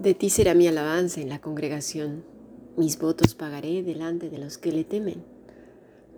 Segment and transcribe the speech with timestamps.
[0.00, 2.24] De ti será mi alabanza en la congregación,
[2.78, 5.22] mis votos pagaré delante de los que le temen.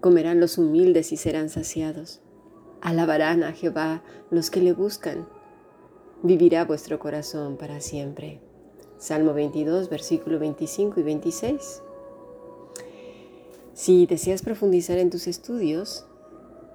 [0.00, 2.20] Comerán los humildes y serán saciados.
[2.80, 5.26] Alabarán a Jehová los que le buscan.
[6.22, 8.38] Vivirá vuestro corazón para siempre.
[8.98, 11.82] Salmo 22, versículo 25 y 26.
[13.74, 16.06] Si deseas profundizar en tus estudios,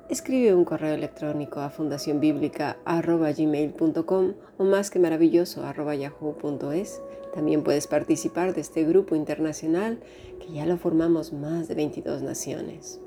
[0.10, 7.02] escribe un correo electrónico a fundacionbiblica.gmail.com o más que maravilloso yahoo.es.
[7.34, 10.00] También puedes participar de este grupo internacional
[10.40, 13.02] que ya lo formamos más de 22 naciones.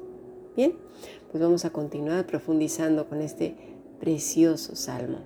[0.56, 0.74] Bien,
[1.30, 3.56] pues vamos a continuar profundizando con este
[3.98, 5.20] precioso salmo.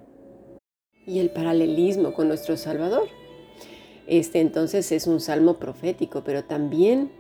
[1.06, 3.08] Y el paralelismo con nuestro Salvador.
[4.06, 7.10] Este entonces es un salmo profético, pero también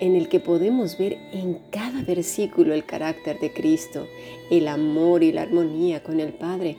[0.00, 4.06] en el que podemos ver en cada versículo el carácter de Cristo,
[4.50, 6.78] el amor y la armonía con el Padre.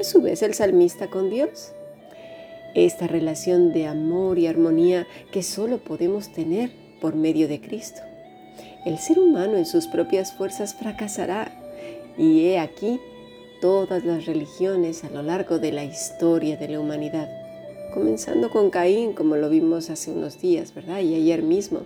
[0.00, 1.72] a su vez el salmista con Dios.
[2.74, 8.00] Esta relación de amor y armonía que solo podemos tener por medio de Cristo.
[8.86, 11.52] El ser humano en sus propias fuerzas fracasará
[12.16, 12.98] y he aquí
[13.60, 17.28] todas las religiones a lo largo de la historia de la humanidad,
[17.92, 21.00] comenzando con Caín como lo vimos hace unos días, ¿verdad?
[21.00, 21.82] Y ayer mismo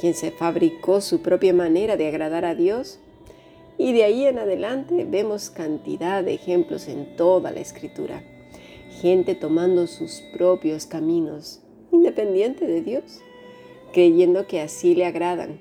[0.00, 2.98] quien se fabricó su propia manera de agradar a Dios.
[3.78, 8.22] Y de ahí en adelante vemos cantidad de ejemplos en toda la escritura.
[9.00, 13.20] Gente tomando sus propios caminos, independiente de Dios,
[13.92, 15.58] creyendo que así le agradan.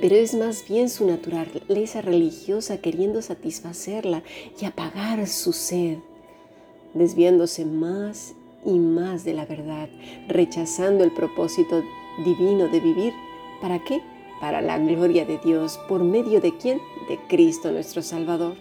[0.00, 4.22] Pero es más bien su naturaleza religiosa queriendo satisfacerla
[4.60, 5.98] y apagar su sed,
[6.94, 9.88] desviándose más y más de la verdad,
[10.28, 11.82] rechazando el propósito
[12.18, 13.14] divino de vivir.
[13.60, 14.02] ¿Para qué?
[14.40, 15.78] Para la gloria de Dios.
[15.88, 16.80] ¿Por medio de quién?
[17.08, 18.56] De Cristo nuestro Salvador.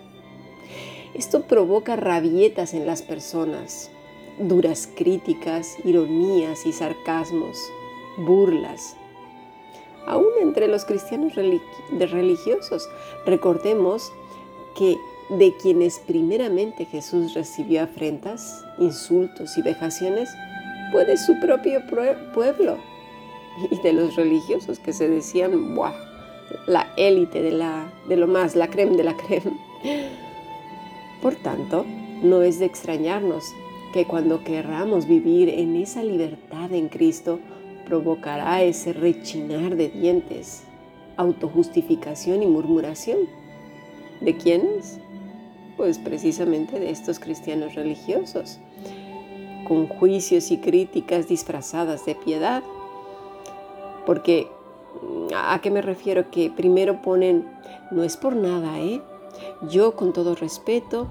[1.14, 3.92] Esto provoca rabietas en las personas,
[4.40, 7.58] duras críticas, ironías y sarcasmos,
[8.18, 8.96] burlas.
[10.08, 12.88] Aún entre los cristianos religiosos,
[13.26, 14.12] recordemos
[14.78, 14.98] que
[15.30, 20.30] de quienes primeramente Jesús recibió afrentas, insultos y vejaciones,
[20.92, 21.82] fue su propio
[22.34, 22.78] pueblo
[23.70, 25.94] y de los religiosos que se decían, ¡buah!
[26.68, 27.52] La élite de,
[28.08, 29.58] de lo más, la creme de la creme.
[31.22, 31.86] Por tanto,
[32.22, 33.46] no es de extrañarnos
[33.94, 37.40] que cuando querramos vivir en esa libertad en Cristo,
[37.86, 40.64] provocará ese rechinar de dientes,
[41.18, 43.20] autojustificación y murmuración.
[44.22, 45.00] ¿De quiénes?
[45.78, 48.60] Pues precisamente de estos cristianos religiosos,
[49.68, 52.64] con juicios y críticas disfrazadas de piedad
[54.06, 54.48] porque,
[55.36, 56.30] ¿a qué me refiero?
[56.32, 57.48] Que primero ponen,
[57.92, 59.02] no es por nada, ¿eh?
[59.70, 61.08] Yo con todo respeto,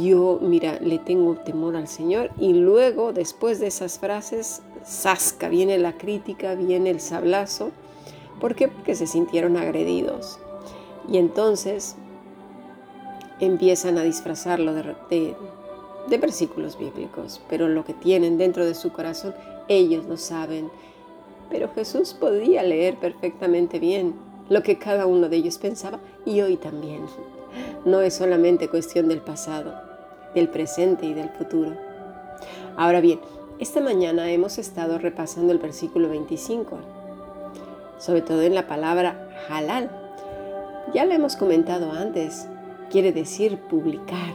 [0.00, 5.78] yo, mira, le tengo temor al Señor y luego, después de esas frases, zasca, viene
[5.78, 7.70] la crítica, viene el sablazo.
[8.40, 8.68] ¿Por qué?
[8.68, 10.38] Porque se sintieron agredidos.
[11.08, 11.96] Y entonces
[13.40, 15.36] empiezan a disfrazarlo de,
[16.08, 19.34] de versículos bíblicos, pero lo que tienen dentro de su corazón,
[19.68, 20.70] ellos lo saben
[21.50, 24.14] pero Jesús podía leer perfectamente bien
[24.48, 27.02] lo que cada uno de ellos pensaba y hoy también.
[27.84, 29.74] No es solamente cuestión del pasado,
[30.34, 31.76] del presente y del futuro.
[32.76, 33.20] Ahora bien,
[33.58, 36.78] esta mañana hemos estado repasando el versículo 25,
[37.98, 39.90] sobre todo en la palabra halal.
[40.92, 42.46] Ya lo hemos comentado antes,
[42.90, 44.34] quiere decir publicar,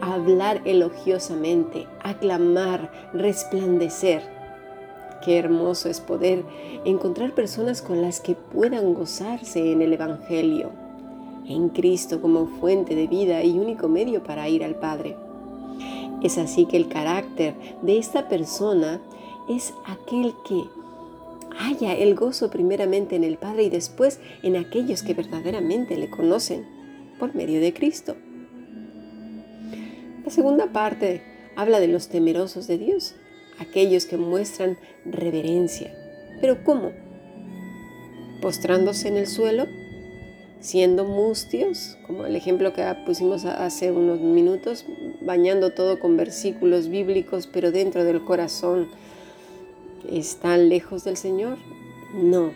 [0.00, 4.37] hablar elogiosamente, aclamar, resplandecer
[5.28, 6.42] Qué hermoso es poder
[6.86, 10.70] encontrar personas con las que puedan gozarse en el Evangelio,
[11.46, 15.18] en Cristo como fuente de vida y único medio para ir al Padre.
[16.22, 19.02] Es así que el carácter de esta persona
[19.50, 20.64] es aquel que
[21.60, 26.64] haya el gozo primeramente en el Padre y después en aquellos que verdaderamente le conocen
[27.18, 28.16] por medio de Cristo.
[30.24, 31.22] La segunda parte
[31.54, 33.14] habla de los temerosos de Dios,
[33.58, 35.94] aquellos que muestran reverencia.
[36.40, 36.92] ¿Pero cómo?
[38.40, 39.66] Postrándose en el suelo,
[40.60, 44.84] siendo mustios, como el ejemplo que pusimos hace unos minutos,
[45.20, 48.88] bañando todo con versículos bíblicos, pero dentro del corazón
[50.10, 51.58] están lejos del Señor.
[52.14, 52.52] No.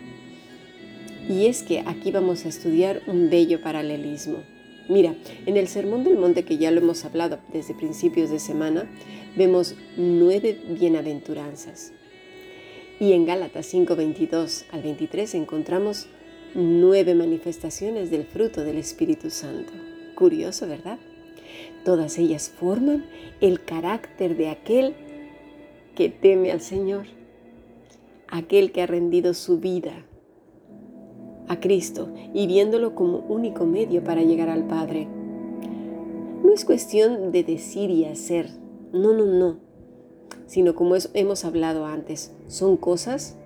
[1.29, 4.52] Y es que aquí vamos a estudiar un bello paralelismo.
[4.93, 5.15] Mira,
[5.47, 8.87] en el Sermón del Monte, que ya lo hemos hablado desde principios de semana,
[9.35, 11.93] vemos nueve bienaventuranzas.
[12.99, 16.05] Y en Gálatas 5, 22 al 23 encontramos
[16.53, 19.73] nueve manifestaciones del fruto del Espíritu Santo.
[20.13, 20.99] Curioso, ¿verdad?
[21.83, 23.03] Todas ellas forman
[23.41, 24.93] el carácter de aquel
[25.95, 27.07] que teme al Señor,
[28.27, 30.05] aquel que ha rendido su vida
[31.47, 35.07] a Cristo y viéndolo como único medio para llegar al Padre.
[36.43, 38.49] No es cuestión de decir y hacer,
[38.91, 39.57] no, no, no,
[40.45, 43.37] sino como hemos hablado antes, son cosas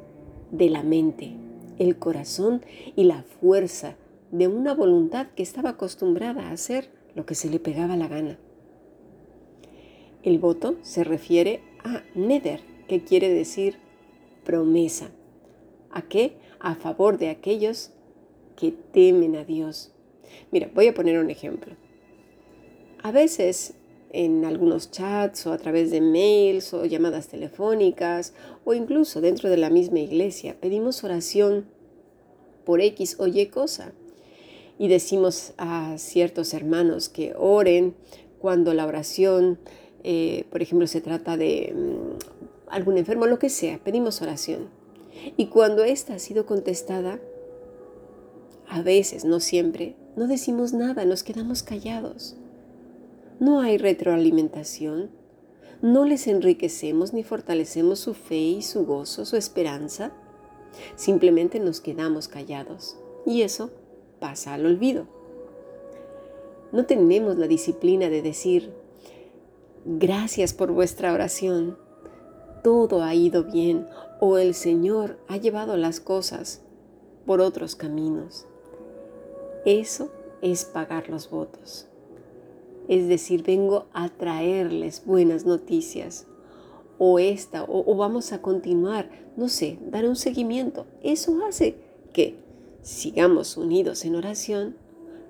[0.52, 1.36] de la mente,
[1.78, 2.62] el corazón
[2.96, 3.96] y la fuerza
[4.32, 8.38] de una voluntad que estaba acostumbrada a hacer lo que se le pegaba la gana.
[10.24, 13.78] El voto se refiere a neder, que quiere decir
[14.44, 15.10] promesa.
[15.92, 16.38] ¿A qué?
[16.68, 17.92] A favor de aquellos
[18.58, 19.94] que temen a Dios.
[20.52, 21.78] Mira, voy a poner un ejemplo.
[23.02, 23.76] A veces
[24.12, 28.34] en algunos chats o a través de mails o llamadas telefónicas
[28.66, 31.68] o incluso dentro de la misma iglesia pedimos oración
[32.66, 33.94] por X o Y cosa
[34.78, 37.96] y decimos a ciertos hermanos que oren
[38.40, 39.58] cuando la oración,
[40.04, 44.77] eh, por ejemplo, se trata de mm, algún enfermo, lo que sea, pedimos oración.
[45.36, 47.20] Y cuando esta ha sido contestada,
[48.68, 52.36] a veces, no siempre, no decimos nada, nos quedamos callados.
[53.40, 55.12] No hay retroalimentación,
[55.82, 60.12] no les enriquecemos ni fortalecemos su fe y su gozo, su esperanza.
[60.96, 63.70] Simplemente nos quedamos callados y eso
[64.20, 65.08] pasa al olvido.
[66.72, 68.74] No tenemos la disciplina de decir,
[69.86, 71.78] gracias por vuestra oración,
[72.68, 73.88] todo ha ido bien
[74.20, 76.60] o el Señor ha llevado las cosas
[77.26, 78.46] por otros caminos.
[79.64, 80.12] Eso
[80.42, 81.88] es pagar los votos.
[82.90, 86.28] Es decir, vengo a traerles buenas noticias.
[86.98, 90.86] O esta, o, vamos a continuar, no sé, dar un seguimiento.
[91.02, 91.78] Eso hace
[92.12, 92.36] que
[92.82, 94.76] sigamos unidos en oración,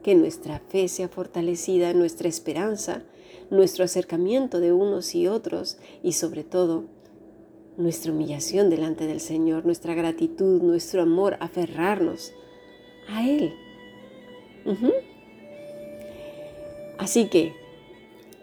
[0.02, 3.04] que nuestra fe sea fortalecida, nuestra esperanza,
[3.52, 6.97] nuestro acercamiento de unos y otros y sobre todo
[7.78, 12.34] nuestra humillación delante del Señor, nuestra gratitud, nuestro amor, aferrarnos
[13.08, 13.54] a Él.
[16.98, 17.54] Así que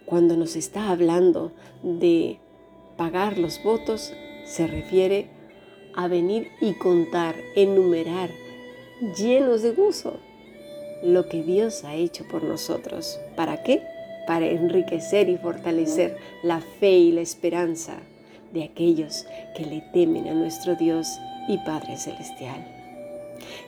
[0.06, 1.52] cuando nos está hablando
[1.82, 2.38] de
[2.96, 4.12] pagar los votos,
[4.46, 5.28] se refiere
[5.94, 8.30] a venir y contar, enumerar,
[9.18, 10.18] llenos de gozo,
[11.02, 13.18] lo que Dios ha hecho por nosotros.
[13.36, 13.82] ¿Para qué?
[14.26, 17.98] Para enriquecer y fortalecer la fe y la esperanza
[18.54, 21.06] de aquellos que le temen a nuestro Dios
[21.48, 22.64] y Padre Celestial.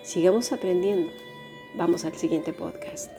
[0.02, 1.10] Sigamos aprendiendo
[1.76, 3.10] Vamos al siguiente podcast.